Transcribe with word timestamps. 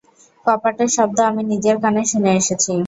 কপাটের 0.45 0.89
শব্দ 0.95 1.17
আমি 1.29 1.41
নিজের 1.51 1.75
কানে 1.83 2.03
শুনে 2.11 2.31
এসেছি। 2.39 2.71